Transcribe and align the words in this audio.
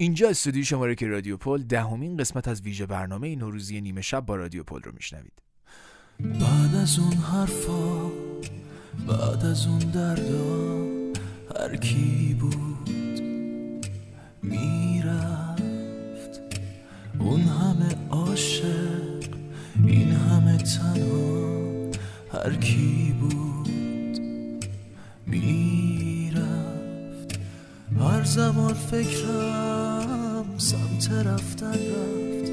اینجا 0.00 0.28
استودیو 0.28 0.64
شماره 0.64 0.94
که 0.94 1.06
رادیو 1.06 1.36
پل 1.36 1.62
دهمین 1.62 2.16
قسمت 2.16 2.48
از 2.48 2.60
ویژه 2.62 2.86
برنامه 2.86 3.36
نوروزی 3.36 3.80
نیمه 3.80 4.00
شب 4.00 4.20
با 4.26 4.36
رادیو 4.36 4.62
پل 4.62 4.82
رو 4.82 4.92
میشنوید. 4.94 5.42
بعد 6.20 6.74
از 6.74 6.98
اون 6.98 7.12
حرفا 7.12 8.10
بعد 9.08 9.44
از 9.44 9.66
اون 9.66 9.78
دردا 9.78 10.86
هر 11.56 11.76
کی 11.76 12.36
بود 12.40 12.90
می‌رفت. 14.42 15.80
اون 17.18 17.40
همه 17.40 18.08
عاشق 18.10 19.24
این 19.86 20.10
همه 20.10 20.56
تنها 20.56 21.90
هر 22.32 22.54
کی 22.54 23.14
بود 23.20 23.68
می‌رفت. 25.26 25.87
هر 28.08 28.24
زمان 28.24 28.74
فکرم 28.74 30.44
سمت 30.58 31.12
رفتن 31.12 31.72
رفت 31.72 32.52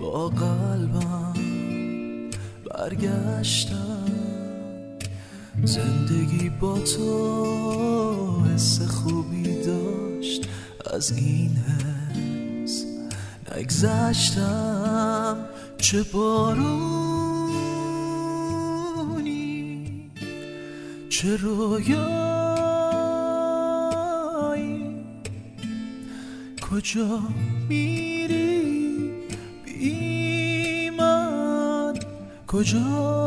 با 0.00 0.28
قلبم 0.28 1.34
برگشتم. 2.70 4.10
زندگی 5.64 6.50
با 6.60 6.78
تو 6.78 8.44
حس 8.44 8.82
خوبی 8.82 9.64
داشت 9.64 10.48
از 10.94 11.12
این 11.12 11.56
حس 11.56 12.84
نگذشتم. 13.56 15.36
چه 15.78 16.02
بارونی 16.02 16.90
چه 21.08 21.36
کجا 26.80 27.22
میری؟ 27.68 29.10
بی 29.64 30.90
من 30.90 31.94
کجایی 32.46 33.19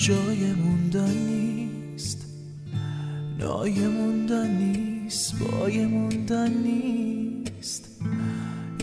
جای 0.00 0.52
موندن 0.52 1.14
نیست. 1.14 2.26
نای 3.38 3.88
موندن 3.88 4.50
نیست 4.50 5.38
بای 5.38 5.86
موندن 5.86 6.50
نیست. 6.50 7.88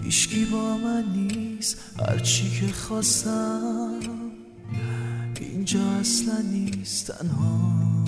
هیچکی 0.03 0.45
با 0.45 0.77
من 0.77 1.03
نیست 1.15 1.77
هرچی 1.99 2.49
که 2.49 2.67
خواستم 2.73 3.99
اینجا 5.39 5.79
اصلا 5.99 6.41
نیست 6.51 7.11
تنها. 7.11 8.05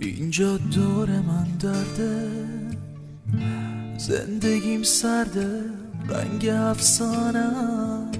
اینجا 0.00 0.56
دور 0.56 1.10
من 1.10 1.46
درده 1.60 2.30
زندگیم 3.98 4.82
سرده 4.82 5.64
رنگ 6.08 6.48
افسانم. 6.48 8.19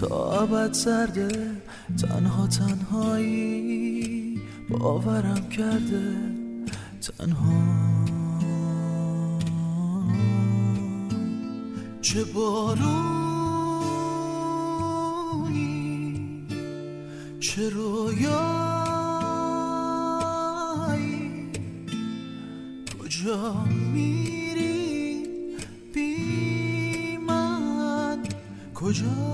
تا 0.00 0.40
ابد 0.42 0.72
زرده 0.72 1.28
تنها 2.02 2.46
تنهایی 2.46 4.40
باورم 4.68 5.48
کرده. 5.48 6.16
تنها. 7.18 7.80
چه 12.00 12.24
بارونی 12.24 12.90
چه 17.40 17.68
رویایی. 17.68 18.40
کجا 22.98 23.64
میری 23.92 25.22
بی 25.94 27.16
من؟ 27.16 28.18
کجایی 28.74 29.29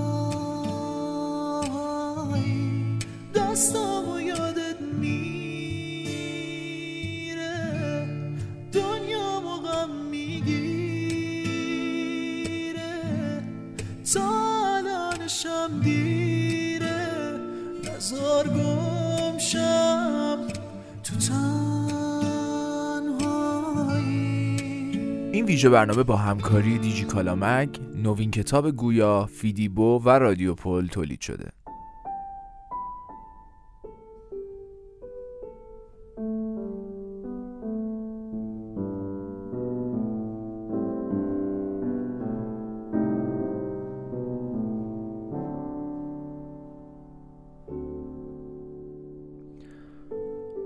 این 25.37 25.45
ویژه 25.45 25.69
برنامه 25.69 26.03
با 26.03 26.15
همکاری 26.15 26.77
دیجی 26.77 27.03
کالامگ، 27.03 27.79
نوین 28.03 28.31
کتاب 28.31 28.71
گویا، 28.71 29.25
فیدیبو 29.25 30.01
و 30.05 30.09
رادیو 30.09 30.55
پل 30.55 30.87
تولید 30.87 31.21
شده. 31.21 31.51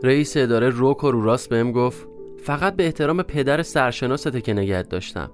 رئیس 0.03 0.37
اداره 0.37 0.69
روک 0.69 1.03
و 1.03 1.11
رو 1.11 1.23
راست 1.23 1.49
بهم 1.49 1.71
گفت 1.71 2.10
فقط 2.41 2.75
به 2.75 2.85
احترام 2.85 3.23
پدر 3.23 3.61
سرشناسته 3.61 4.41
که 4.41 4.53
نگهت 4.53 4.89
داشتم. 4.89 5.31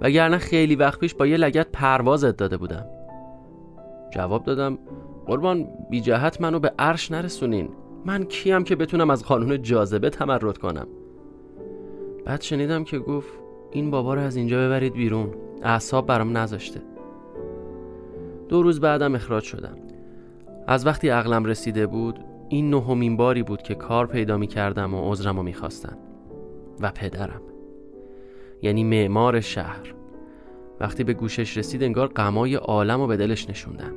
وگرنه 0.00 0.38
خیلی 0.38 0.76
وقت 0.76 1.00
پیش 1.00 1.14
با 1.14 1.26
یه 1.26 1.36
لگت 1.36 1.66
پروازت 1.72 2.36
داده 2.36 2.56
بودم. 2.56 2.86
جواب 4.10 4.44
دادم 4.44 4.78
قربان 5.26 5.68
بی 5.90 6.00
جهت 6.00 6.40
منو 6.40 6.58
به 6.58 6.72
عرش 6.78 7.10
نرسونین. 7.10 7.68
من 8.04 8.24
کیم 8.24 8.64
که 8.64 8.76
بتونم 8.76 9.10
از 9.10 9.24
قانون 9.24 9.62
جاذبه 9.62 10.10
تمرد 10.10 10.58
کنم؟ 10.58 10.86
بعد 12.24 12.40
شنیدم 12.40 12.84
که 12.84 12.98
گفت 12.98 13.28
این 13.70 13.90
بابا 13.90 14.14
رو 14.14 14.20
از 14.20 14.36
اینجا 14.36 14.66
ببرید 14.66 14.92
بیرون. 14.92 15.34
اعصاب 15.62 16.06
برام 16.06 16.36
نذاشته. 16.36 16.80
دو 18.48 18.62
روز 18.62 18.80
بعدم 18.80 19.14
اخراج 19.14 19.42
شدم. 19.42 19.76
از 20.66 20.86
وقتی 20.86 21.08
عقلم 21.08 21.44
رسیده 21.44 21.86
بود 21.86 22.18
این 22.48 22.70
نهمین 22.70 23.16
باری 23.16 23.42
بود 23.42 23.62
که 23.62 23.74
کار 23.74 24.06
پیدا 24.06 24.36
می 24.36 24.46
کردم 24.46 24.94
و 24.94 25.10
عذرم 25.10 25.36
رو 25.36 25.42
می 25.42 25.54
خواستن. 25.54 26.09
و 26.80 26.90
پدرم. 26.90 27.40
یعنی 28.62 28.84
معمار 28.84 29.40
شهر. 29.40 29.94
وقتی 30.80 31.04
به 31.04 31.12
گوشش 31.12 31.56
رسید 31.58 31.82
انگار 31.82 32.08
غمای 32.08 32.54
عالم 32.54 33.00
رو 33.00 33.06
به 33.06 33.16
دلش 33.16 33.50
نشوندن. 33.50 33.92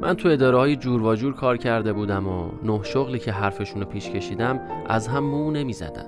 من 0.00 0.14
تو 0.14 0.28
اداره 0.28 0.58
های 0.58 0.76
جور 0.76 1.02
و 1.02 1.14
جور 1.14 1.34
کار 1.34 1.56
کرده 1.56 1.92
بودم 1.92 2.28
و 2.28 2.50
نه 2.62 2.82
شغلی 2.82 3.18
که 3.18 3.32
حرفشون 3.32 3.82
رو 3.82 3.88
پیش 3.88 4.10
کشیدم 4.10 4.60
از 4.86 5.08
هم 5.08 5.24
مو 5.24 5.50
نمی 5.50 5.72
زدن. 5.72 6.06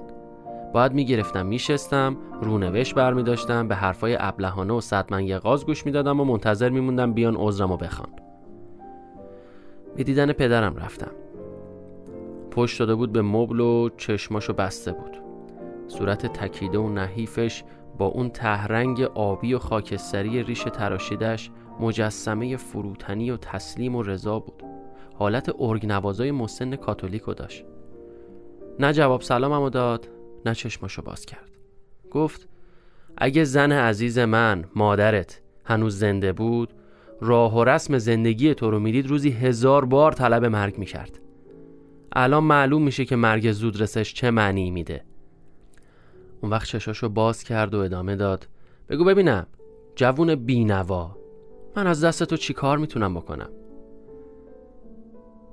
باید 0.73 0.93
می 0.93 1.05
گرفتم 1.05 1.47
می 1.47 1.59
شستم 1.59 2.17
رونوش 2.43 2.95
بر 2.95 3.13
می 3.13 3.23
داشتم 3.23 3.69
به 3.69 3.75
حرفای 3.75 4.17
ابلهانه 4.21 4.75
و 4.75 4.81
صدمن 4.81 5.25
یقاز 5.25 5.67
گوش 5.67 5.87
می 5.87 5.93
دادم 5.93 6.21
و 6.21 6.25
منتظر 6.25 6.69
می 6.69 6.81
موندم 6.81 7.13
بیان 7.13 7.37
عذرم 7.37 7.71
رو 7.71 7.77
بخوان. 7.77 8.09
به 9.97 10.05
دیدن 10.05 10.33
پدرم 10.33 10.77
رفتم. 10.77 11.11
پشت 12.55 12.79
داده 12.79 12.95
بود 12.95 13.13
به 13.13 13.23
مبل 13.23 13.61
و 13.61 13.89
چشماشو 13.97 14.53
بسته 14.53 14.93
بود. 14.93 15.17
صورت 15.89 16.27
تکیده 16.27 16.79
و 16.79 16.89
نحیفش 16.89 17.65
با 17.99 18.07
اون 18.07 18.31
تهرنگ 18.31 19.01
آبی 19.03 19.55
و 19.55 19.59
خاکستری 19.59 20.43
ریش 20.43 20.63
تراشیدش 20.63 21.51
مجسمه 21.81 22.57
فروتنی 22.57 23.31
و 23.31 23.37
تسلیم 23.37 23.95
و 23.95 24.03
رضا 24.03 24.39
بود. 24.39 24.63
حالت 25.15 25.55
ارگ 25.59 25.87
نوازای 25.87 26.31
مسن 26.33 26.77
کاتولیکو 26.77 27.35
داشت. 27.35 27.65
نه 28.81 28.93
جواب 28.93 29.21
سلاممو 29.21 29.71
داد 29.71 30.09
نه 30.47 30.55
چشماشو 30.55 31.03
باز 31.03 31.27
کرد. 31.27 31.51
گفت 32.11 32.49
اگه 33.19 33.45
زن 33.45 33.73
عزیز 33.73 34.19
من 34.19 34.65
مادرت 34.75 35.41
هنوز 35.65 35.99
زنده 35.99 36.33
بود 36.33 36.75
راه 37.21 37.59
و 37.59 37.65
رسم 37.65 37.99
زندگی 37.99 38.55
تو 38.55 38.71
رو 38.71 38.79
می‌دید 38.81 39.07
روزی 39.07 39.31
هزار 39.31 39.85
بار 39.85 40.13
طلب 40.13 40.45
مرگ 40.45 40.79
می‌کرد. 40.79 41.21
الان 42.13 42.45
معلوم 42.45 42.83
میشه 42.83 43.05
که 43.05 43.17
مرگ 43.17 43.53
زود 43.53 43.83
رسش 43.83 44.15
چه 44.15 44.31
معنی 44.31 44.71
میده. 44.71 45.05
اون 46.41 46.53
وقت 46.53 46.67
چشاشو 46.67 47.09
باز 47.09 47.43
کرد 47.43 47.75
و 47.75 47.79
ادامه 47.79 48.17
داد. 48.17 48.49
بگو 48.89 49.05
ببینم. 49.05 49.47
جوون 49.97 50.35
بینوا. 50.35 51.17
من 51.77 51.87
از 51.87 52.05
دست 52.05 52.25
تو 52.25 52.37
چی 52.37 52.53
کار 52.53 52.79
می‌تونم 52.79 53.15
بکنم؟ 53.15 53.51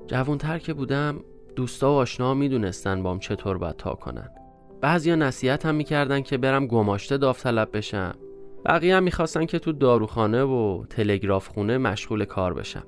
جوونتر 0.07 0.57
که 0.57 0.73
بودم 0.73 1.19
دوستا 1.55 1.91
و 1.91 1.95
آشنا 1.95 2.33
می‌دونستن 2.33 3.03
بام 3.03 3.19
چطور 3.19 3.57
باید 3.57 3.75
تا 3.75 3.93
کنن. 3.93 4.29
بعضیا 4.81 5.15
نصیحت 5.15 5.65
هم 5.65 5.75
می‌کردن 5.75 6.21
که 6.21 6.37
برم 6.37 6.67
گماشته 6.67 7.17
داوطلب 7.17 7.77
بشم. 7.77 8.13
بقیه 8.65 8.95
هم 8.95 9.03
می‌خواستن 9.03 9.45
که 9.45 9.59
تو 9.59 9.71
داروخانه 9.71 10.43
و 10.43 10.85
تلگراف 10.89 11.47
خونه 11.47 11.77
مشغول 11.77 12.25
کار 12.25 12.53
بشم. 12.53 12.83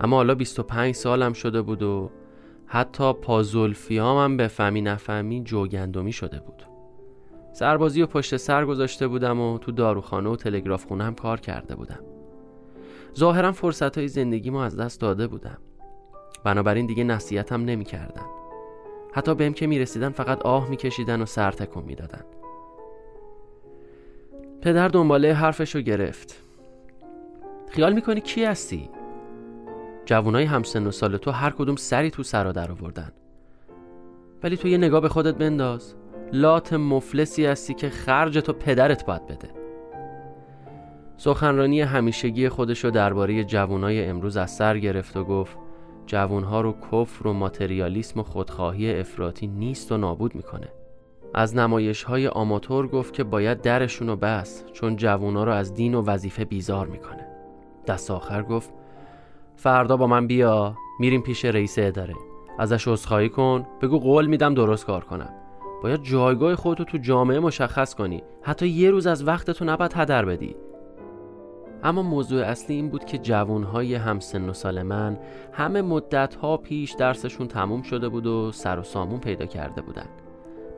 اما 0.00 0.16
حالا 0.16 0.34
25 0.34 0.94
سالم 0.94 1.32
شده 1.32 1.62
بود 1.62 1.82
و 1.82 2.10
حتی 2.74 3.12
پازولفیام 3.12 4.24
هم 4.24 4.36
به 4.36 4.48
فهمی 4.48 4.80
نفهمی 4.80 5.42
جوگندمی 5.44 6.12
شده 6.12 6.40
بود 6.40 6.62
سربازی 7.52 8.02
و 8.02 8.06
پشت 8.06 8.36
سر 8.36 8.64
گذاشته 8.64 9.08
بودم 9.08 9.40
و 9.40 9.58
تو 9.58 9.72
داروخانه 9.72 10.30
و 10.30 10.36
تلگراف 10.36 10.84
خونه 10.84 11.04
هم 11.04 11.14
کار 11.14 11.40
کرده 11.40 11.76
بودم 11.76 12.00
ظاهرا 13.18 13.52
فرصت 13.52 13.98
های 13.98 14.08
زندگی 14.08 14.50
ما 14.50 14.64
از 14.64 14.76
دست 14.76 15.00
داده 15.00 15.26
بودم 15.26 15.58
بنابراین 16.44 16.86
دیگه 16.86 17.04
نصیحتم 17.04 17.64
نمی 17.64 17.84
کردن. 17.84 18.26
حتی 19.12 19.34
بهم 19.34 19.52
که 19.52 19.66
می 19.66 19.78
رسیدن 19.78 20.10
فقط 20.10 20.42
آه 20.42 20.70
می 20.70 20.76
کشیدن 20.76 21.22
و 21.22 21.26
سر 21.26 21.50
تکون 21.50 21.84
می 21.84 21.94
دادن. 21.94 22.24
پدر 24.62 24.88
دنباله 24.88 25.32
حرفشو 25.32 25.80
گرفت 25.80 26.42
خیال 27.68 27.92
می‌کنی 27.92 28.20
کی 28.20 28.44
هستی؟ 28.44 28.90
جوانای 30.04 30.44
همسن 30.44 30.86
و 30.86 30.90
سال 30.90 31.16
تو 31.16 31.30
هر 31.30 31.50
کدوم 31.50 31.76
سری 31.76 32.10
تو 32.10 32.22
سرا 32.22 32.52
در 32.52 32.70
آوردن. 32.70 33.12
ولی 34.42 34.56
تو 34.56 34.68
یه 34.68 34.78
نگاه 34.78 35.00
به 35.00 35.08
خودت 35.08 35.34
بنداز. 35.34 35.94
لات 36.32 36.72
مفلسی 36.72 37.46
هستی 37.46 37.74
که 37.74 37.90
خرج 37.90 38.38
تو 38.38 38.52
پدرت 38.52 39.06
باید 39.06 39.26
بده. 39.26 39.50
سخنرانی 41.16 41.80
همیشگی 41.80 42.48
خودشو 42.48 42.90
درباره 42.90 43.44
جوانای 43.44 44.04
امروز 44.04 44.36
از 44.36 44.50
سر 44.50 44.78
گرفت 44.78 45.16
و 45.16 45.24
گفت 45.24 45.56
جوانها 46.06 46.60
رو 46.60 46.74
کفر 46.92 47.26
و 47.26 47.32
ماتریالیسم 47.32 48.20
و 48.20 48.22
خودخواهی 48.22 49.00
افراطی 49.00 49.46
نیست 49.46 49.92
و 49.92 49.96
نابود 49.96 50.34
می‌کنه. 50.34 50.68
از 51.34 51.56
نمایش 51.56 52.02
های 52.02 52.28
آماتور 52.28 52.88
گفت 52.88 53.14
که 53.14 53.24
باید 53.24 53.60
درشون 53.60 54.08
رو 54.08 54.16
بس 54.16 54.64
چون 54.72 54.96
جوونا 54.96 55.44
رو 55.44 55.52
از 55.52 55.74
دین 55.74 55.94
و 55.94 56.02
وظیفه 56.02 56.44
بیزار 56.44 56.86
می‌کنه. 56.86 57.26
دست 57.86 58.10
آخر 58.10 58.42
گفت 58.42 58.70
فردا 59.62 59.96
با 59.96 60.06
من 60.06 60.26
بیا. 60.26 60.76
میریم 60.98 61.20
پیش 61.22 61.44
رئیس 61.44 61.78
اداره. 61.78 62.14
ازش 62.58 62.88
عذرخواهی 62.88 63.28
کن. 63.28 63.66
بگو 63.80 63.98
قول 63.98 64.26
میدم 64.26 64.54
درست 64.54 64.86
کار 64.86 65.04
کنم. 65.04 65.34
باید 65.82 66.02
جایگاه 66.02 66.54
خودتو 66.54 66.84
تو 66.84 66.98
جامعه 66.98 67.40
مشخص 67.40 67.94
کنی. 67.94 68.22
حتی 68.42 68.68
یه 68.68 68.90
روز 68.90 69.06
از 69.06 69.26
وقتتو 69.26 69.64
نباید 69.64 69.92
هدر 69.94 70.24
بدی. 70.24 70.56
اما 71.82 72.02
موضوع 72.02 72.42
اصلی 72.42 72.76
این 72.76 72.88
بود 72.88 73.04
که 73.04 73.18
جوانهای 73.18 73.94
همسن 73.94 74.48
و 74.48 74.52
سال 74.52 74.82
من 74.82 75.18
همه 75.52 75.82
مدت 75.82 76.36
پیش 76.62 76.92
درسشون 76.92 77.48
تموم 77.48 77.82
شده 77.82 78.08
بود 78.08 78.26
و 78.26 78.52
سر 78.52 78.78
و 78.78 78.82
سامون 78.82 79.20
پیدا 79.20 79.46
کرده 79.46 79.82
بودن. 79.82 80.08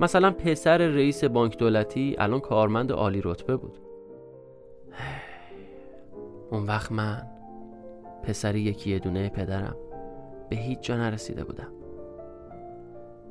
مثلا 0.01 0.31
پسر 0.31 0.79
رئیس 0.79 1.25
بانک 1.25 1.59
دولتی 1.59 2.17
الان 2.19 2.41
کارمند 2.41 2.93
عالی 2.93 3.21
رتبه 3.25 3.57
بود. 3.57 3.79
اون 6.51 6.67
وقت 6.67 6.93
من 6.93 7.34
پسری 8.25 8.61
یکی 8.61 8.99
دونه 8.99 9.29
پدرم. 9.29 9.77
به 10.51 10.57
هیچ 10.57 10.81
جا 10.81 10.97
نرسیده 10.97 11.45
بودم. 11.45 11.73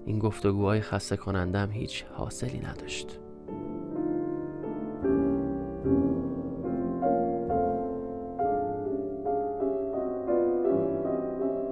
این 0.05 0.19
گفتگوهای 0.19 0.81
خسته 0.81 1.17
کنندم 1.17 1.71
هیچ 1.71 2.05
حاصلی 2.13 2.59
نداشت. 2.59 3.19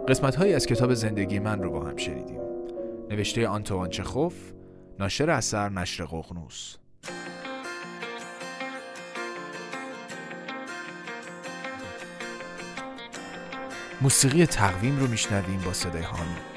قسمت 0.08 0.36
هایی 0.36 0.54
از 0.54 0.66
کتاب 0.66 0.94
زندگی 0.94 1.40
من 1.40 1.62
رو 1.62 1.72
با 1.72 1.84
هم 1.84 1.98
شنیدیم. 1.98 2.42
نوشته 3.10 3.48
آنتوان 3.48 3.90
چخوف 3.90 4.54
ناشر 5.00 5.30
اثر 5.30 5.70
نشر 5.70 6.04
ققنوس. 6.06 6.81
موسیقی 14.02 14.46
تقویم 14.46 15.00
رو 15.00 15.08
میشنویم 15.08 15.62
با 15.66 15.74
صدای 15.74 16.04
هانی. 16.04 16.51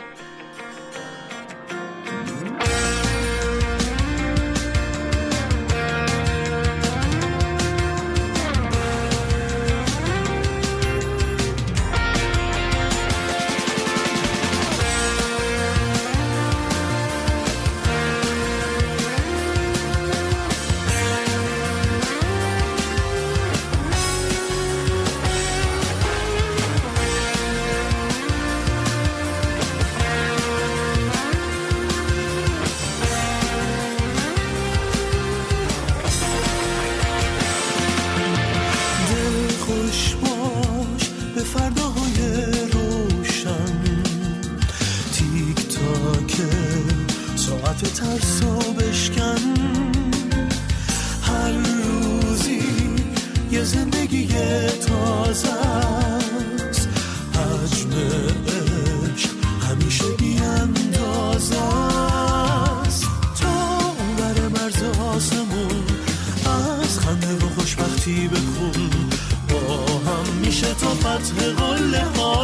فرداهای 41.45 42.45
روشن. 42.73 43.83
تیک 45.13 45.69
تاک 45.69 46.35
ساعت 47.37 47.85
ترسا 47.95 48.59
بشکن. 48.79 49.55
هر 51.23 51.53
روزی 51.53 52.63
یه 53.51 53.65
زندگی 53.65 54.29
تازه 54.87 55.53
است. 55.53 56.89
حجم 57.35 57.91
عشق 58.47 59.31
همیشه 59.71 60.05
بی 60.19 60.39
اندازه 60.39 61.63
است. 62.87 63.05
تا 63.41 63.79
بر 64.19 64.49
مرز 64.49 64.83
آسمون 64.83 65.85
از 66.47 66.99
خنده 66.99 67.35
و 67.35 67.49
خوشبختی 67.61 68.29
سطح 71.23 71.47
قله 71.61 71.99
ها. 71.99 72.44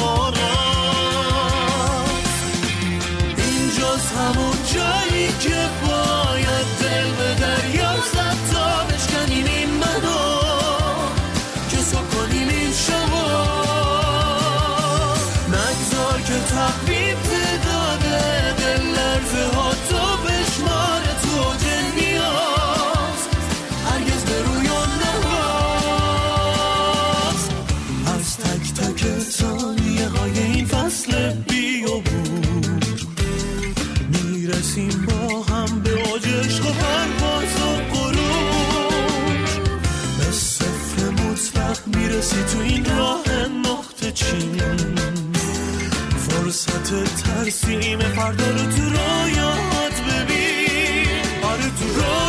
وسط 46.61 47.09
ترسیم 47.23 47.99
فردا 47.99 48.51
رو 48.51 48.57
تو 48.57 48.81
رویات 48.83 50.01
ببین. 50.01 51.43
آره 51.43 51.69
تو 51.79 51.87
رویات 51.87 52.20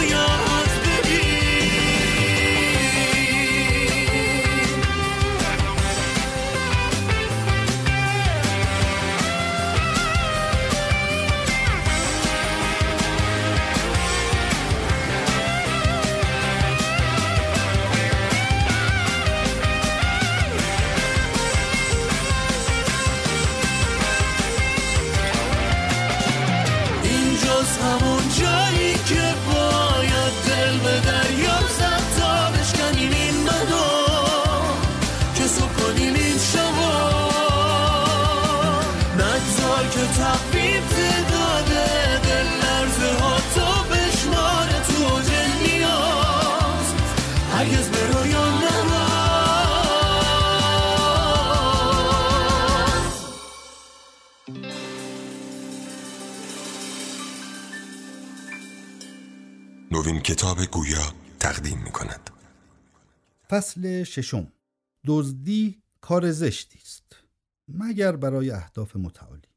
کتاب 60.53 60.65
گویا 60.65 61.13
تقدیم 61.41 61.79
می 61.79 61.91
کند 61.91 62.31
فصل 63.51 64.05
ششم 64.05 64.53
دزدی 65.07 65.83
کار 66.01 66.31
زشتی 66.31 66.79
است. 66.79 67.17
مگر 67.69 68.17
برای 68.17 68.51
اهداف 68.51 68.97
متعالی؟ 68.97 69.52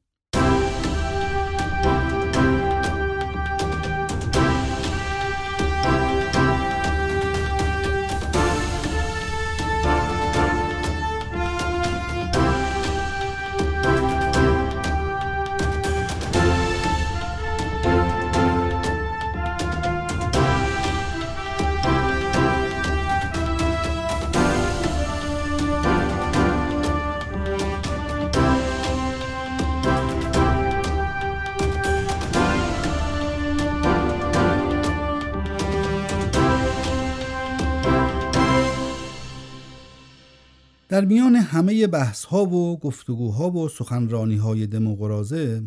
در 40.96 41.06
میان 41.06 41.36
همه 41.36 41.88
بحث 41.88 42.26
ها 42.26 42.46
و 42.46 42.80
گفتگوها 42.80 43.52
و 43.52 43.70
سخنرانی 43.70 44.36
های 44.36 44.68
دموقرازه 44.68 45.64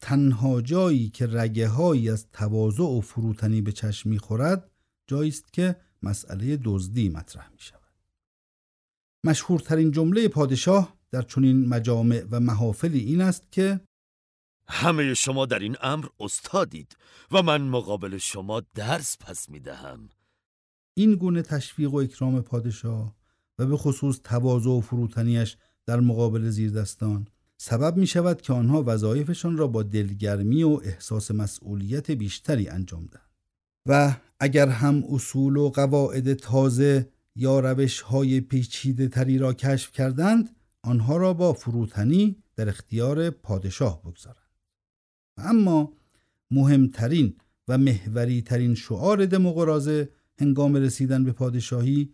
تنها 0.00 0.60
جایی 0.60 1.08
که 1.08 1.26
رگه 1.26 1.68
هایی 1.68 2.10
از 2.10 2.26
تواضع 2.32 2.82
و 2.82 3.00
فروتنی 3.00 3.60
به 3.60 3.72
چشم 3.72 4.10
می‌خورد 4.10 4.70
جایی 5.06 5.28
است 5.28 5.52
که 5.52 5.76
مسئله 6.02 6.58
دزدی 6.64 7.08
مطرح 7.08 7.50
می 7.52 7.58
شود. 7.58 7.80
مشهورترین 9.24 9.90
جمله 9.90 10.28
پادشاه 10.28 10.96
در 11.10 11.22
چنین 11.22 11.68
مجامع 11.68 12.24
و 12.30 12.40
محافلی 12.40 13.00
این 13.00 13.20
است 13.20 13.52
که 13.52 13.80
همه 14.68 15.14
شما 15.14 15.46
در 15.46 15.58
این 15.58 15.76
امر 15.80 16.06
استادید 16.20 16.96
و 17.32 17.42
من 17.42 17.62
مقابل 17.62 18.18
شما 18.18 18.62
درس 18.74 19.16
پس 19.20 19.48
می 19.48 19.60
دهم. 19.60 20.08
این 20.94 21.14
گونه 21.14 21.42
تشویق 21.42 21.94
و 21.94 21.96
اکرام 21.96 22.42
پادشاه 22.42 23.25
و 23.58 23.66
به 23.66 23.76
خصوص 23.76 24.20
تواضع 24.24 24.70
و 24.70 24.80
فروتنیش 24.80 25.56
در 25.86 26.00
مقابل 26.00 26.50
زیردستان. 26.50 27.26
سبب 27.58 27.96
می 27.96 28.06
شود 28.06 28.42
که 28.42 28.52
آنها 28.52 28.82
وظایفشان 28.86 29.56
را 29.56 29.66
با 29.66 29.82
دلگرمی 29.82 30.62
و 30.62 30.80
احساس 30.84 31.30
مسئولیت 31.30 32.10
بیشتری 32.10 32.68
انجام 32.68 33.06
دهند. 33.06 33.26
و 33.86 34.16
اگر 34.40 34.68
هم 34.68 35.04
اصول 35.08 35.56
و 35.56 35.68
قواعد 35.68 36.34
تازه 36.34 37.08
یا 37.36 37.60
روش 37.60 38.00
های 38.00 38.40
پیچیده 38.40 39.08
تری 39.08 39.38
را 39.38 39.52
کشف 39.52 39.92
کردند 39.92 40.56
آنها 40.82 41.16
را 41.16 41.32
با 41.34 41.52
فروتنی 41.52 42.36
در 42.56 42.68
اختیار 42.68 43.30
پادشاه 43.30 44.02
بگذارند. 44.02 44.36
و 45.36 45.40
اما 45.40 45.92
مهمترین 46.50 47.36
و 47.68 47.78
محوری 47.78 48.42
ترین 48.42 48.74
شعار 48.74 49.26
دموقرازه 49.26 50.08
هنگام 50.38 50.76
رسیدن 50.76 51.24
به 51.24 51.32
پادشاهی 51.32 52.12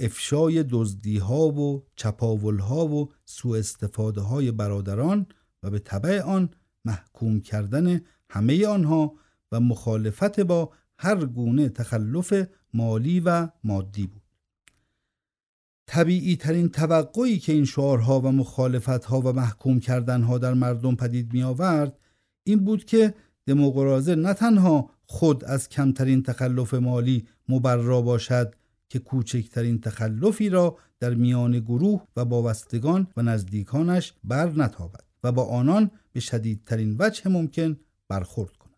افشای 0.00 0.64
دزدی 0.70 1.18
ها 1.18 1.48
و 1.48 1.86
چپاول 1.96 2.58
ها 2.58 2.86
و 2.86 3.12
سوء 3.24 3.58
استفاده 3.58 4.20
های 4.20 4.50
برادران 4.50 5.26
و 5.62 5.70
به 5.70 5.78
طبع 5.78 6.22
آن 6.22 6.50
محکوم 6.84 7.40
کردن 7.40 8.00
همه 8.30 8.66
آنها 8.66 9.14
و 9.52 9.60
مخالفت 9.60 10.40
با 10.40 10.72
هر 10.98 11.24
گونه 11.24 11.68
تخلف 11.68 12.46
مالی 12.74 13.20
و 13.20 13.48
مادی 13.64 14.06
بود. 14.06 14.22
طبیعی 15.86 16.36
ترین 16.36 16.68
توقعی 16.68 17.38
که 17.38 17.52
این 17.52 17.64
شعارها 17.64 18.20
و 18.20 18.32
مخالفت 18.32 19.04
ها 19.04 19.20
و 19.20 19.32
محکوم 19.32 19.80
کردن 19.80 20.22
ها 20.22 20.38
در 20.38 20.54
مردم 20.54 20.94
پدید 20.94 21.32
می 21.32 21.42
آورد 21.42 21.98
این 22.44 22.64
بود 22.64 22.84
که 22.84 23.14
دموقرازه 23.46 24.14
نه 24.14 24.34
تنها 24.34 24.90
خود 25.06 25.44
از 25.44 25.68
کمترین 25.68 26.22
تخلف 26.22 26.74
مالی 26.74 27.26
مبرا 27.48 28.02
باشد 28.02 28.54
که 28.94 29.00
کوچکترین 29.00 29.80
تخلفی 29.80 30.48
را 30.48 30.78
در 31.00 31.14
میان 31.14 31.60
گروه 31.60 32.06
و 32.16 32.20
وابستگان 32.20 33.06
و 33.16 33.22
نزدیکانش 33.22 34.12
بر 34.24 34.50
نتابد 34.50 35.04
و 35.24 35.32
با 35.32 35.44
آنان 35.44 35.90
به 36.12 36.20
شدیدترین 36.20 36.96
وجه 36.98 37.28
ممکن 37.28 37.76
برخورد 38.08 38.56
کند. 38.56 38.74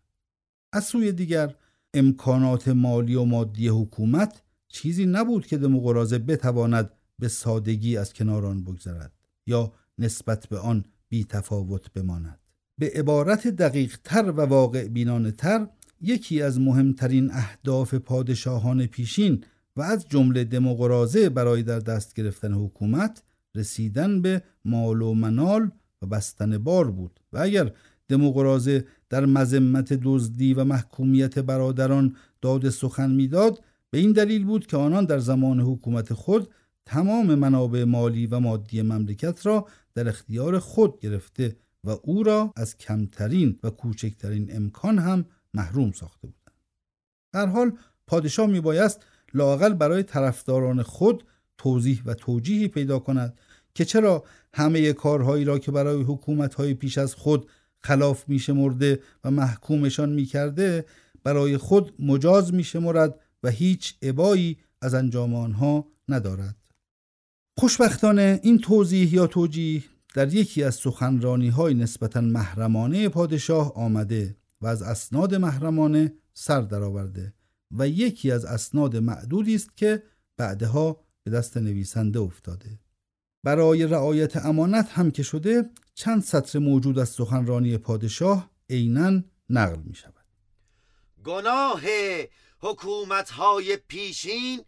از 0.73 0.85
سوی 0.85 1.11
دیگر 1.11 1.55
امکانات 1.93 2.67
مالی 2.67 3.15
و 3.15 3.23
مادی 3.23 3.67
حکومت 3.67 4.41
چیزی 4.67 5.05
نبود 5.05 5.47
که 5.47 5.57
دموقرازه 5.57 6.19
بتواند 6.19 6.91
به 7.19 7.27
سادگی 7.27 7.97
از 7.97 8.13
کنار 8.13 8.45
آن 8.45 8.63
بگذرد 8.63 9.11
یا 9.47 9.73
نسبت 9.97 10.47
به 10.47 10.59
آن 10.59 10.85
بی 11.09 11.23
تفاوت 11.23 11.93
بماند. 11.93 12.39
به 12.77 12.91
عبارت 12.95 13.47
دقیق 13.47 13.97
تر 14.03 14.31
و 14.31 14.41
واقع 14.41 14.87
بینانه 14.87 15.31
تر 15.31 15.67
یکی 16.01 16.41
از 16.41 16.59
مهمترین 16.59 17.31
اهداف 17.31 17.93
پادشاهان 17.93 18.85
پیشین 18.85 19.43
و 19.77 19.81
از 19.81 20.05
جمله 20.09 20.43
دموقرازه 20.43 21.29
برای 21.29 21.63
در 21.63 21.79
دست 21.79 22.13
گرفتن 22.13 22.53
حکومت 22.53 23.23
رسیدن 23.55 24.21
به 24.21 24.43
مال 24.65 25.01
و 25.01 25.13
منال 25.13 25.71
و 26.01 26.05
بستن 26.05 26.57
بار 26.57 26.91
بود 26.91 27.19
و 27.33 27.37
اگر 27.37 27.71
دموقرازه 28.07 28.85
در 29.09 29.25
مذمت 29.25 29.93
دزدی 29.93 30.53
و 30.53 30.63
محکومیت 30.63 31.39
برادران 31.39 32.15
داد 32.41 32.69
سخن 32.69 33.11
می‌داد 33.11 33.63
به 33.89 33.97
این 33.97 34.11
دلیل 34.11 34.45
بود 34.45 34.67
که 34.67 34.77
آنان 34.77 35.05
در 35.05 35.19
زمان 35.19 35.59
حکومت 35.59 36.13
خود 36.13 36.49
تمام 36.85 37.35
منابع 37.35 37.83
مالی 37.83 38.27
و 38.27 38.39
مادی 38.39 38.81
مملکت 38.81 39.45
را 39.45 39.67
در 39.93 40.09
اختیار 40.09 40.59
خود 40.59 40.99
گرفته 40.99 41.55
و 41.83 41.89
او 42.03 42.23
را 42.23 42.53
از 42.55 42.77
کمترین 42.77 43.59
و 43.63 43.69
کوچکترین 43.69 44.55
امکان 44.55 44.99
هم 44.99 45.25
محروم 45.53 45.91
ساخته 45.91 46.27
بودند. 46.27 46.57
در 47.33 47.47
حال 47.47 47.71
پادشاه 48.07 48.47
میبایست 48.47 49.05
لاقل 49.37 49.73
برای 49.73 50.03
طرفداران 50.03 50.83
خود 50.83 51.23
توضیح 51.57 52.01
و 52.05 52.13
توجیهی 52.13 52.67
پیدا 52.67 52.99
کند 52.99 53.37
که 53.73 53.85
چرا 53.85 54.23
همه 54.53 54.93
کارهایی 54.93 55.45
را 55.45 55.59
که 55.59 55.71
برای 55.71 56.01
حکومت‌های 56.01 56.73
پیش 56.73 56.97
از 56.97 57.15
خود 57.15 57.49
خلاف 57.79 58.23
میشمرده 58.27 58.99
و 59.23 59.31
محکومشان 59.31 60.09
می‌کرده 60.09 60.85
برای 61.23 61.57
خود 61.57 61.93
مجاز 61.99 62.53
میشمرد 62.53 63.19
و 63.43 63.49
هیچ 63.49 63.95
ابایی 64.01 64.57
از 64.81 64.93
انجام 64.93 65.35
آنها 65.35 65.87
ندارد. 66.09 66.55
خوشبختانه 67.57 68.39
این 68.43 68.57
توضیح 68.57 69.13
یا 69.13 69.27
توجیه 69.27 69.83
در 70.15 70.33
یکی 70.33 70.63
از 70.63 70.75
سخنرانی 70.75 71.49
های 71.49 71.73
نسبتا 71.73 72.21
محرمانه 72.21 73.09
پادشاه 73.09 73.73
آمده 73.73 74.35
و 74.61 74.67
از 74.67 74.81
اسناد 74.81 75.35
محرمانه 75.35 76.13
سر 76.33 76.61
درآورده. 76.61 77.33
و 77.71 77.87
یکی 77.87 78.31
از 78.31 78.45
اسناد 78.45 78.95
معدودی 78.95 79.55
است 79.55 79.77
که 79.77 80.03
بعدها 80.37 81.03
به 81.23 81.31
دست 81.31 81.57
نویسنده 81.57 82.19
افتاده. 82.19 82.79
برای 83.43 83.85
رعایت 83.87 84.37
امانت 84.45 84.89
هم 84.89 85.11
که 85.11 85.23
شده 85.23 85.69
چند 85.93 86.23
سطر 86.23 86.59
موجود 86.59 86.99
از 86.99 87.09
سخنرانی 87.09 87.77
پادشاه 87.77 88.51
عینا 88.69 89.23
نقل 89.49 89.79
می 89.81 89.95
شود. 89.95 90.13
گناه 91.23 91.81
حکومت 92.59 93.29
های 93.29 93.77
پیشین 93.77 94.65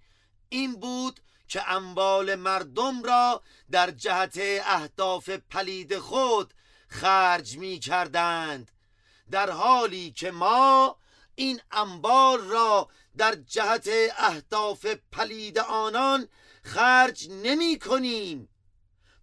این 0.50 0.76
بود 0.80 1.20
که 1.48 1.72
اموال 1.72 2.36
مردم 2.36 3.04
را 3.04 3.42
در 3.72 3.92
جهت 3.92 4.40
اهداف 4.66 5.30
پلید 5.30 5.98
خود 5.98 6.54
خرج 6.88 7.58
می 7.58 7.80
کردند 7.80 8.72
در 9.32 9.50
حالی 9.50 10.12
که 10.12 10.32
ما 10.32 10.96
این 11.40 11.62
اموال 11.72 12.40
را 12.40 12.90
در 13.18 13.36
جهت 13.36 13.90
اهداف 14.18 14.86
پلید 15.12 15.60
آنان 15.60 16.28
خرج 16.64 17.30
نمی 17.30 17.80
کنیم 17.80 18.50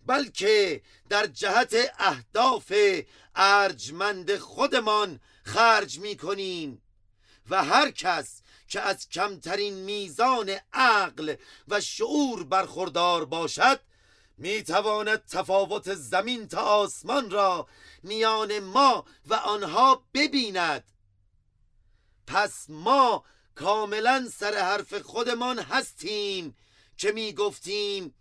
بلکه 0.07 0.83
در 1.09 1.27
جهت 1.27 1.75
اهداف 1.99 2.73
ارجمند 3.35 4.37
خودمان 4.37 5.21
خرج 5.45 5.99
می 5.99 6.17
کنیم. 6.17 6.83
و 7.51 7.65
هر 7.65 7.91
کس 7.91 8.43
که 8.69 8.81
از 8.81 9.09
کمترین 9.09 9.75
میزان 9.75 10.57
عقل 10.73 11.35
و 11.69 11.81
شعور 11.81 12.45
برخوردار 12.45 13.25
باشد 13.25 13.81
می 14.39 14.63
تواند 14.63 15.25
تفاوت 15.25 15.95
زمین 15.95 16.49
تا 16.49 16.61
آسمان 16.61 17.31
را 17.31 17.69
میان 18.03 18.59
ما 18.59 19.05
و 19.27 19.35
آنها 19.35 20.05
ببیند. 20.15 20.96
پس 22.27 22.67
ما 22.69 23.25
کاملا 23.55 24.29
سر 24.35 24.55
حرف 24.55 24.95
خودمان 24.95 25.59
هستیم 25.59 26.57
که 26.97 27.13
می 27.13 27.33
گفتیم 27.33 28.15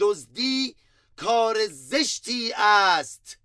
دزدی 0.00 0.76
کار 1.16 1.66
زشتی 1.66 2.52
است. 2.56 3.38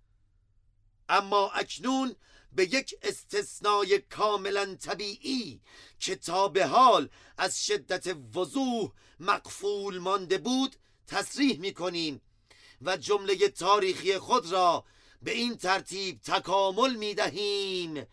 اما 1.09 1.49
اکنون 1.49 2.15
به 2.51 2.63
یک 2.63 2.95
استثنای 3.01 3.99
کاملا 3.99 4.75
طبیعی 4.75 5.61
که 5.99 6.15
تا 6.15 6.47
به 6.47 6.65
حال 6.65 7.09
از 7.37 7.65
شدت 7.65 8.17
وضوح 8.35 8.91
مقفول 9.19 9.97
مانده 9.97 10.37
بود 10.37 10.75
تصریح 11.07 11.59
می 11.59 11.73
کنیم 11.73 12.21
و 12.81 12.97
جمله 12.97 13.49
تاریخی 13.49 14.17
خود 14.17 14.51
را 14.51 14.85
به 15.21 15.31
این 15.31 15.57
ترتیب 15.57 16.21
تکامل 16.21 16.95
می 16.95 17.15
دهیم 17.15 18.07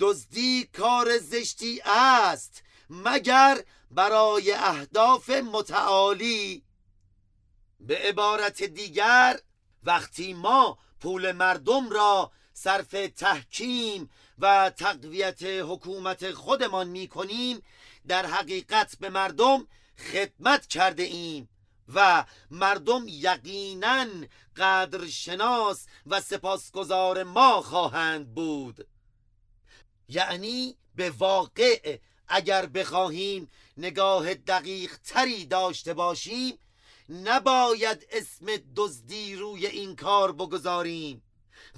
دزدی 0.00 0.64
کار 0.64 1.18
زشتی 1.18 1.80
است 1.84 2.62
مگر 2.90 3.64
برای 3.90 4.52
اهداف 4.52 5.30
متعالی. 5.30 6.64
به 7.80 7.98
عبارت 7.98 8.62
دیگر 8.62 9.40
وقتی 9.84 10.34
ما 10.34 10.78
پول 11.00 11.32
مردم 11.32 11.90
را 11.90 12.32
صرف 12.52 12.90
تحکیم 13.16 14.10
و 14.38 14.70
تقویت 14.70 15.42
حکومت 15.42 16.32
خودمان 16.32 16.88
می 16.88 17.08
کنیم 17.08 17.62
در 18.08 18.26
حقیقت 18.26 18.96
به 19.00 19.10
مردم 19.10 19.68
خدمت 20.12 20.66
کرده 20.66 21.02
ایم 21.02 21.48
و 21.94 22.24
مردم 22.50 23.04
یقینا 23.08 24.06
قدرشناس 24.56 25.86
و 26.06 26.20
سپاسگزار 26.20 27.22
ما 27.22 27.62
خواهند 27.62 28.34
بود. 28.34 28.86
یعنی 30.14 30.76
به 30.94 31.10
واقع 31.10 31.98
اگر 32.28 32.66
بخواهیم 32.66 33.50
نگاه 33.76 34.34
دقیق 34.34 34.96
تری 35.04 35.46
داشته 35.46 35.94
باشیم 35.94 36.58
نباید 37.08 38.06
اسم 38.10 38.46
دزدی 38.76 39.34
روی 39.36 39.66
این 39.66 39.96
کار 39.96 40.32
بگذاریم. 40.32 41.22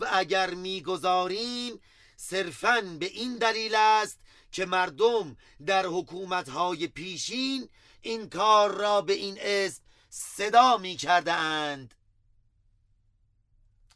و 0.00 0.08
اگر 0.12 0.54
می‌گذاریم 0.54 1.80
صرفا 2.16 2.80
به 3.00 3.06
این 3.06 3.38
دلیل 3.38 3.74
است 3.74 4.18
که 4.52 4.66
مردم 4.66 5.36
در 5.66 5.86
حکومتهای 5.86 6.86
پیشین 6.86 7.68
این 8.00 8.28
کار 8.28 8.74
را 8.74 9.00
به 9.00 9.12
این 9.12 9.38
اسم 9.40 9.82
صدا 10.10 10.76
می 10.76 10.96
کرده 10.96 11.32
اند 11.32 11.94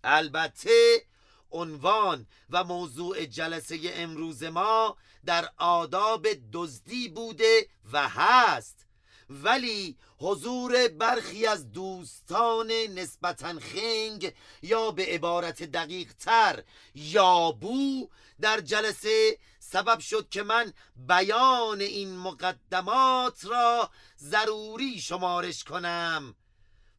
البته 0.04 1.04
عنوان 1.50 2.26
و 2.50 2.64
موضوع 2.64 3.24
جلسه 3.24 3.78
امروز 3.84 4.42
ما 4.42 4.96
در 5.24 5.48
آداب 5.56 6.26
دزدی 6.52 7.08
بوده 7.08 7.68
و 7.92 8.08
هست. 8.08 8.86
ولی 9.30 9.96
حضور 10.18 10.88
برخی 10.88 11.46
از 11.46 11.72
دوستان 11.72 12.72
نسبتا 12.72 13.60
خنگ 13.60 14.34
یا 14.62 14.90
به 14.90 15.06
عبارت 15.06 15.62
دقیق 15.62 16.12
تر 16.12 16.64
یابو 16.94 18.08
در 18.40 18.60
جلسه 18.60 19.38
سبب 19.58 19.98
شد 19.98 20.28
که 20.28 20.42
من 20.42 20.72
بیان 20.96 21.80
این 21.80 22.16
مقدمات 22.16 23.44
را 23.44 23.90
ضروری 24.18 25.00
شمارش 25.00 25.64
کنم. 25.64 26.34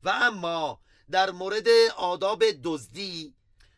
و 0.03 0.09
اما 0.09 0.79
در 1.11 1.31
مورد 1.31 1.67
آداب 1.97 2.43
دزدی 2.63 3.33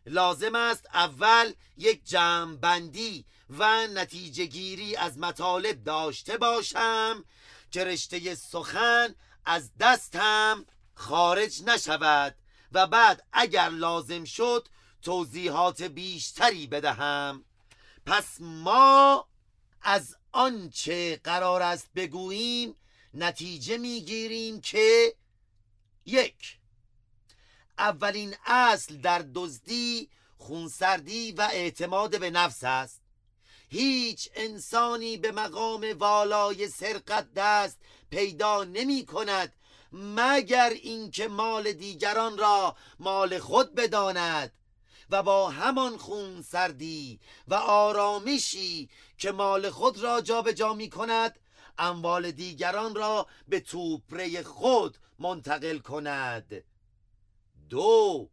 لازم 0.05 0.55
است 0.55 0.87
اول 0.93 1.53
یک 1.77 2.05
جمع 2.05 2.55
بندی 2.55 3.25
و 3.49 3.87
نتیجه 3.87 4.45
گیری 4.45 4.95
از 4.95 5.17
مطالب 5.17 5.83
داشته 5.83 6.37
باشم 6.37 7.25
که 7.71 7.83
رشته 7.83 8.35
سخن 8.35 9.15
از 9.45 9.71
دستم 9.79 10.65
خارج 10.93 11.63
نشود 11.63 12.35
و 12.71 12.87
بعد 12.87 13.23
اگر 13.33 13.69
لازم 13.69 14.23
شد 14.23 14.67
توضیحات 15.01 15.81
بیشتری 15.81 16.67
بدهم. 16.67 17.45
پس 18.05 18.37
ما 18.39 19.27
از 19.81 20.15
آنچه 20.31 21.21
قرار 21.23 21.61
است 21.61 21.89
بگوییم 21.95 22.75
نتیجه 23.13 23.77
می‌گیریم 23.77 24.61
که 24.61 25.15
یک 26.05 26.60
اولین 27.77 28.35
اصل 28.45 28.97
در 28.97 29.25
دزدی 29.35 30.09
خونسردی 30.37 31.31
و 31.31 31.49
اعتماد 31.53 32.19
به 32.19 32.29
نفس 32.29 32.63
است. 32.63 33.01
هیچ 33.69 34.29
انسانی 34.35 35.17
به 35.17 35.31
مقام 35.31 35.85
والای 35.97 36.67
سرقت 36.67 37.33
دست 37.33 37.79
پیدا 38.09 38.63
نمی 38.63 39.05
کند 39.05 39.53
مگر 39.91 40.69
اینکه 40.69 41.27
مال 41.27 41.71
دیگران 41.71 42.37
را 42.37 42.75
مال 42.99 43.39
خود 43.39 43.75
بداند 43.75 44.53
و 45.09 45.23
با 45.23 45.49
همان 45.49 45.97
خون 45.97 46.41
سردی 46.41 47.19
و 47.47 47.53
آرامشی 47.53 48.89
که 49.17 49.31
مال 49.31 49.69
خود 49.69 49.97
را 49.97 50.21
جابجا 50.21 50.51
جا 50.51 50.73
می 50.73 50.89
کند 50.89 51.39
اموال 51.77 52.31
دیگران 52.31 52.95
را 52.95 53.27
به 53.47 53.59
توپره 53.59 54.43
خود 54.43 54.97
منتقل 55.19 55.77
کند. 55.77 56.63
دو. 57.71 58.29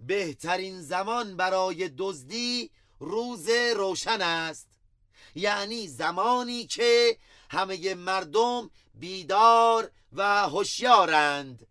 بهترین 0.00 0.82
زمان 0.82 1.36
برای 1.36 1.90
دزدی 1.98 2.70
روز 3.00 3.48
روشن 3.76 4.22
است. 4.22 4.68
یعنی 5.34 5.88
زمانی 5.88 6.66
که 6.66 7.18
همه 7.50 7.94
مردم 7.94 8.70
بیدار 8.94 9.90
و 10.12 10.48
هوشیارند. 10.48 11.66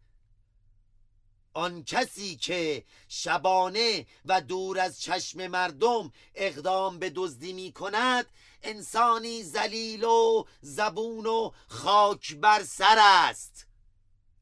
آن 1.53 1.83
کسی 1.83 2.35
که 2.35 2.85
شبانه 3.07 4.05
و 4.25 4.41
دور 4.41 4.79
از 4.79 5.01
چشم 5.01 5.47
مردم 5.47 6.11
اقدام 6.35 6.99
به 6.99 7.09
دزدی 7.09 7.53
می 7.53 7.71
کند 7.71 8.25
انسانی 8.63 9.43
زلیل 9.43 10.03
و 10.03 10.43
زبون 10.61 11.25
و 11.25 11.51
خاک 11.67 12.35
بر 12.35 12.63
سر 12.63 12.97
است. 12.99 13.67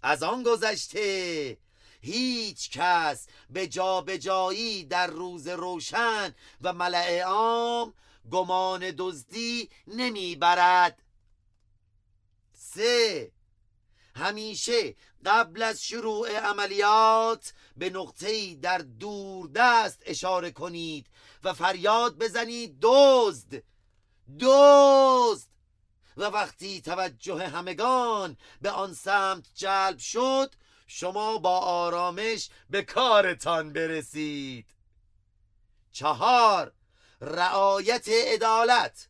از 0.03 0.23
آن 0.23 0.43
گذشته 0.43 1.57
هیچ 2.01 2.69
کس 2.71 3.27
به 3.49 3.67
جا 3.67 4.01
به 4.01 4.17
جایی 4.17 4.83
در 4.83 5.07
روز 5.07 5.47
روشن 5.47 6.35
و 6.61 6.73
ملع 6.73 7.21
عام 7.21 7.93
گمان 8.31 8.91
دزدی 8.97 9.69
نمی‌برد. 9.87 11.03
سه 12.53 13.31
همیشه 14.15 14.95
قبل 15.25 15.63
از 15.63 15.83
شروع 15.83 16.39
عملیات 16.39 17.53
به 17.77 17.89
نقطه‌ای 17.89 18.55
در 18.55 18.77
دور 18.77 19.49
دست 19.55 20.03
اشاره 20.05 20.51
کنید 20.51 21.07
و 21.43 21.53
فریاد 21.53 22.17
بزنید 22.17 22.77
دزد 22.81 23.63
دزد. 24.39 25.49
و 26.17 26.23
وقتی 26.23 26.81
توجه 26.81 27.47
همگان 27.47 28.37
به 28.61 28.71
آن 28.71 28.93
سمت 28.93 29.45
جلب 29.55 29.97
شد 29.97 30.55
شما 30.91 31.37
با 31.37 31.59
آرامش 31.59 32.49
به 32.69 32.81
کارتان 32.81 33.73
برسید. 33.73 34.65
چهار 35.91 36.73
رعایت 37.21 38.07
عدالت 38.09 39.07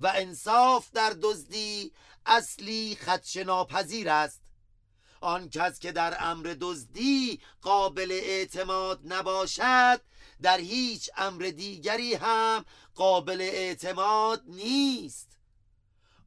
و 0.00 0.12
انصاف 0.14 0.90
در 0.92 1.16
دزدی 1.22 1.92
اصلی 2.26 2.98
خدشناپذیر 3.00 4.08
است. 4.08 4.42
آن 5.20 5.50
کس 5.50 5.78
که 5.78 5.92
در 5.92 6.16
امر 6.20 6.56
دزدی 6.60 7.40
قابل 7.60 8.12
اعتماد 8.12 9.00
نباشد 9.04 10.00
در 10.42 10.58
هیچ 10.58 11.10
امر 11.16 11.42
دیگری 11.42 12.14
هم 12.14 12.64
قابل 12.94 13.40
اعتماد 13.40 14.42
نیست. 14.46 15.38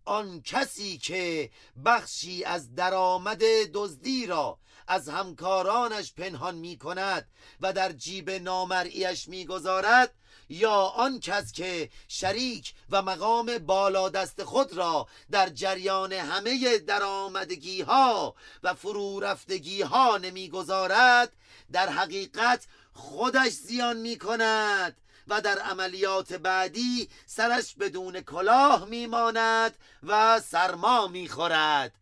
آن 0.06 0.42
کسی 0.42 0.98
که 0.98 1.52
بخشی 1.86 2.44
از 2.44 2.76
درآمد 2.76 3.44
دزدی 3.74 4.26
را 4.26 4.60
از 4.90 5.10
همکارانش 5.10 6.14
پنهان 6.14 6.56
می 6.56 6.78
کند 6.78 7.28
و 7.62 7.74
در 7.74 7.92
جیب 7.92 8.30
نامرئیش 8.30 9.28
می 9.28 9.46
گذارد 9.46 10.14
یا 10.50 10.82
آن 10.82 11.20
کس 11.20 11.52
که 11.52 11.90
شریک 12.08 12.74
و 12.90 13.02
مقام 13.02 13.58
بالا 13.58 14.10
دست 14.10 14.44
خود 14.44 14.74
را 14.74 15.08
در 15.32 15.50
جریان 15.50 16.14
همه 16.14 16.78
درآمدگی 16.78 17.82
ها 17.82 18.36
و 18.64 18.74
فرو 18.74 19.20
رفتگی 19.20 19.82
ها 19.82 20.18
نمی‌گذارد 20.18 21.34
در 21.72 21.90
حقیقت 21.90 22.68
خودش 22.94 23.52
زیان 23.52 23.98
می 23.98 24.18
کند 24.18 24.98
و 25.28 25.42
در 25.42 25.60
عملیات 25.60 26.34
بعدی 26.34 27.10
سرش 27.26 27.76
بدون 27.76 28.22
کلاه 28.22 28.86
میماند 28.86 29.78
و 30.04 30.40
سرما 30.40 31.08
می‌خورد. 31.08 31.94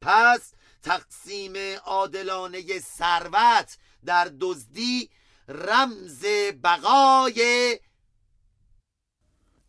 پس 0.00 0.52
تقسیم 0.82 1.52
عادلانه 1.84 2.62
ثروت 2.78 3.78
در 4.04 4.30
دزدی 4.40 5.10
رمز 5.48 6.24
بقای 6.64 7.78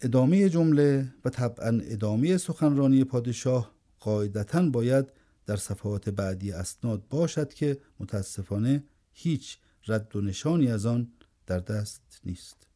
ادامه 0.01 0.49
جمله 0.49 1.13
و 1.25 1.29
طبعا 1.29 1.81
ادامه 1.83 2.37
سخنرانی 2.37 3.03
پادشاه 3.03 3.71
قاعدتا 3.99 4.61
باید 4.61 5.13
در 5.45 5.55
صفحات 5.55 6.09
بعدی 6.09 6.51
اسناد 6.51 7.07
باشد 7.09 7.53
که 7.53 7.77
متاسفانه 7.99 8.83
هیچ 9.13 9.57
رد 9.87 10.15
و 10.15 10.21
نشانی 10.21 10.71
از 10.71 10.85
آن 10.85 11.11
در 11.47 11.59
دست 11.59 12.21
نیست. 12.25 12.67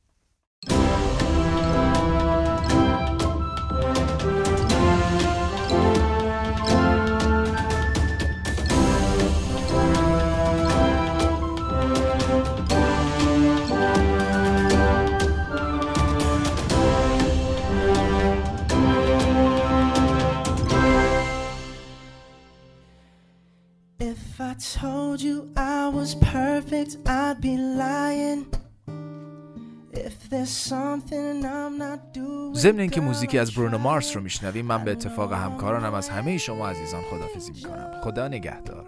ضمن 32.53 32.79
اینکه 32.79 33.01
موزیکی 33.01 33.39
از 33.39 33.51
برونو 33.51 33.77
مارس 33.77 34.15
رو 34.15 34.21
میشنویم 34.21 34.65
من 34.65 34.83
به 34.83 34.91
اتفاق 34.91 35.33
همکارانم 35.33 35.93
از 35.93 36.09
همه 36.09 36.37
شما 36.37 36.69
عزیزان 36.69 37.01
خدافزی 37.01 37.51
می‌کنم 37.51 37.91
خدا 38.03 38.27
نگهدار 38.27 38.85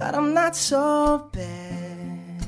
but 0.00 0.14
I'm 0.14 0.34
not 0.34 0.54
so 0.56 0.84
bad. 1.32 2.40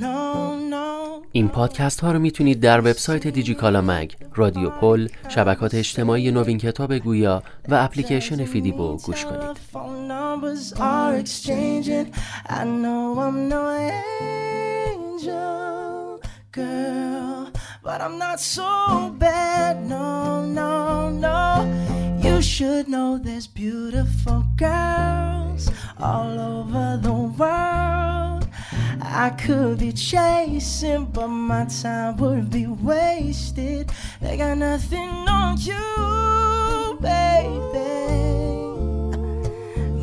No, 0.00 0.56
no. 0.72 0.86
این 1.32 1.48
پادکست 1.48 2.00
ها 2.00 2.12
رو 2.12 2.18
می‌تونید 2.18 2.60
در 2.60 2.80
وبسایت 2.80 3.26
دیجیکالا 3.26 3.80
مگ، 3.80 4.12
رادیو 4.34 4.70
پل، 4.70 5.08
شبکات 5.28 5.74
اجتماعی 5.74 6.30
نوین 6.30 6.58
کتاب 6.58 6.98
گویا 6.98 7.42
و 7.68 7.74
اپلیکیشن 7.74 8.44
فیدیبو 8.44 8.96
گوش 8.96 9.24
کنید. 9.24 9.56
But 17.86 18.00
I'm 18.00 18.18
not 18.18 18.40
so 18.40 19.14
bad. 19.16 19.88
No, 19.88 20.44
no, 20.44 21.08
no. 21.08 22.20
You 22.20 22.42
should 22.42 22.88
know 22.88 23.16
there's 23.16 23.46
beautiful 23.46 24.44
girls 24.56 25.70
all 25.96 26.40
over 26.40 26.98
the 27.00 27.12
world. 27.12 28.48
I 29.00 29.30
could 29.38 29.78
be 29.78 29.92
chasing, 29.92 31.04
but 31.06 31.28
my 31.28 31.66
time 31.66 32.16
would 32.16 32.50
be 32.50 32.66
wasted. 32.66 33.92
They 34.20 34.36
got 34.36 34.58
nothing 34.58 35.08
on 35.28 35.56
you, 35.58 36.98
baby. 37.00 37.86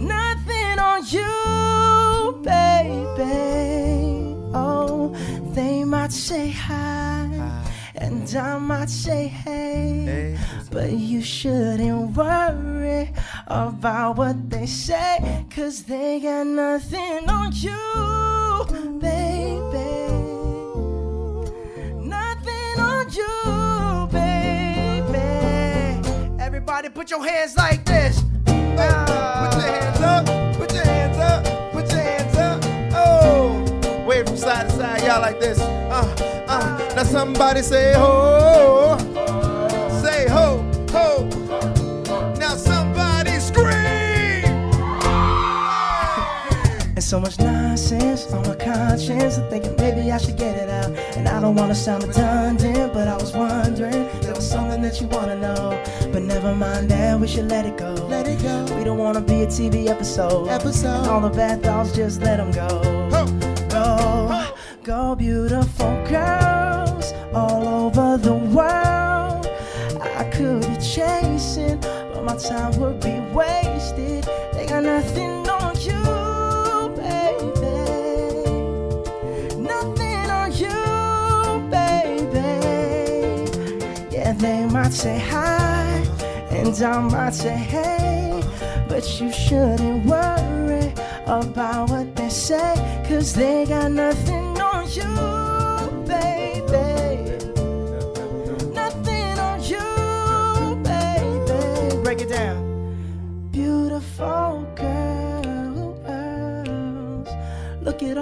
Nothing 0.07 0.79
on 0.79 1.01
you, 1.15 2.41
baby. 2.43 4.37
Oh, 4.53 5.13
they 5.53 5.83
might 5.83 6.13
say 6.13 6.49
hi, 6.49 7.27
and 8.23 8.37
I 8.37 8.57
might 8.57 8.89
say 8.89 9.27
hey, 9.27 10.37
but 10.71 10.91
you 10.93 11.21
shouldn't 11.21 12.15
worry 12.15 13.11
about 13.47 14.15
what 14.17 14.49
they 14.49 14.65
say, 14.65 15.45
cause 15.49 15.83
they 15.83 16.21
got 16.21 16.47
nothing 16.47 17.29
on 17.29 17.51
you, 17.51 18.99
baby. 18.99 20.07
Nothing 21.99 22.79
on 22.79 23.11
you, 23.11 24.07
baby. 24.11 25.27
Everybody 26.41 26.89
put 26.89 27.11
your 27.11 27.25
hands 27.25 27.57
like 27.57 27.83
this. 27.83 28.21
put 28.21 28.83
your 29.53 29.65
hands 29.67 29.99
up. 30.01 30.25
Put 30.55 30.73
your 30.73 30.85
hands 30.85 31.17
up. 31.17 31.73
Put 31.73 31.91
your 31.91 32.01
hands 32.01 32.37
up. 32.37 32.63
Oh. 32.93 34.05
Wave 34.07 34.27
from 34.27 34.37
side 34.37 34.69
to 34.69 34.75
side, 34.75 35.01
y'all 35.03 35.19
like 35.19 35.41
this. 35.41 35.52
Now 36.95 37.03
somebody 37.03 37.63
say 37.63 37.93
ho. 37.93 38.97
Say 40.03 40.27
ho, 40.29 40.61
ho. 40.91 41.27
Now 42.39 42.55
somebody 42.55 43.39
scream. 43.39 44.45
And 46.93 47.03
so 47.03 47.19
much 47.19 47.39
nonsense 47.39 48.31
on 48.31 48.47
my 48.47 48.55
conscience. 48.55 49.39
I'm 49.39 49.49
thinking 49.49 49.75
maybe 49.77 50.11
I 50.11 50.19
should 50.19 50.37
get 50.37 50.55
it 50.55 50.69
out. 50.69 50.91
And 51.17 51.27
I 51.27 51.41
don't 51.41 51.55
wanna 51.55 51.73
sound 51.73 52.03
redundant, 52.03 52.93
but 52.93 53.07
I 53.07 53.15
was 53.15 53.33
wondering 53.33 54.07
there 54.21 54.35
was 54.35 54.47
something 54.47 54.83
that 54.83 55.01
you 55.01 55.07
wanna 55.07 55.35
know. 55.35 55.83
But 56.11 56.21
never 56.21 56.53
mind 56.53 56.89
that, 56.91 57.19
we 57.19 57.27
should 57.27 57.49
let 57.49 57.65
it 57.65 57.75
go. 57.75 57.93
Let 58.07 58.27
it 58.27 58.39
go. 58.43 58.65
We 58.77 58.83
don't 58.83 58.99
wanna 58.99 59.21
be 59.21 59.41
a 59.41 59.47
TV 59.47 59.87
episode. 59.87 60.47
Episode. 60.47 60.99
And 60.99 61.07
all 61.07 61.21
the 61.21 61.29
bad 61.29 61.63
thoughts, 61.63 61.91
just 61.91 62.21
let 62.21 62.37
them 62.37 62.51
go. 62.51 62.69
Ho. 63.09 63.25
Go, 63.69 64.45
go, 64.83 65.15
beautiful 65.15 65.91
girls 66.07 66.42
the 68.17 68.33
world. 68.33 69.47
I 70.01 70.23
could 70.31 70.61
be 70.61 70.75
chasing, 70.77 71.79
but 71.79 72.23
my 72.23 72.35
time 72.35 72.79
would 72.79 72.99
be 72.99 73.19
wasted. 73.33 74.25
They 74.53 74.65
got 74.67 74.83
nothing 74.83 75.49
on 75.49 75.75
you, 75.79 76.03
baby. 76.95 77.73
Nothing 79.57 80.29
on 80.29 80.51
you, 80.51 81.69
baby. 81.71 82.49
Yeah, 84.15 84.33
they 84.33 84.65
might 84.65 84.93
say 84.93 85.17
hi, 85.19 86.03
and 86.51 86.75
I 86.81 86.99
might 86.99 87.33
say 87.33 87.55
hey, 87.55 88.43
but 88.87 89.03
you 89.19 89.31
shouldn't 89.31 90.05
worry 90.05 90.93
about 91.25 91.89
what 91.89 92.15
they 92.15 92.29
say, 92.29 92.75
cause 93.07 93.33
they 93.33 93.65
got 93.65 93.91
nothing 93.91 94.59
on 94.61 94.87
you, 94.91 95.32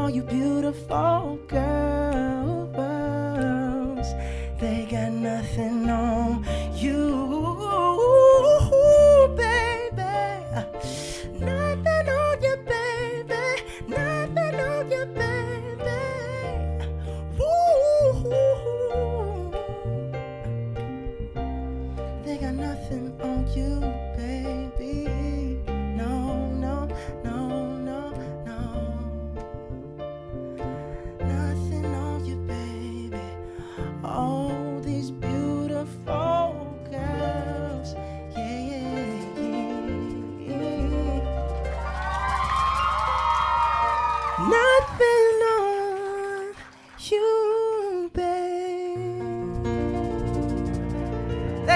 you 0.09 0.23
beautiful 0.23 1.39
girls. 1.47 2.00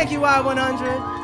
Thank 0.06 0.14
you, 0.14 0.20
Y100. 0.20 1.15